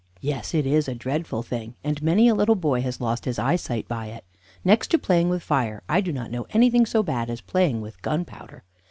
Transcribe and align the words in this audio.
Yes, 0.19 0.55
it 0.55 0.65
is 0.65 0.87
a 0.87 0.95
dreadful 0.95 1.43
thing, 1.43 1.75
and 1.83 2.01
many 2.01 2.27
a 2.27 2.33
little 2.33 2.55
boy 2.55 2.81
has 2.81 2.99
lost 2.99 3.25
his 3.25 3.37
eyesight 3.37 3.87
by 3.87 4.07
it. 4.07 4.25
Next 4.65 4.87
to 4.87 4.97
playing 4.97 5.29
with 5.29 5.43
fire, 5.43 5.83
I 5.87 6.01
do 6.01 6.11
not 6.11 6.31
know 6.31 6.47
anything 6.49 6.87
so 6.87 7.03
bad 7.03 7.29
as 7.29 7.39
playing 7.39 7.81
with 7.81 8.01
gunpowder. 8.01 8.63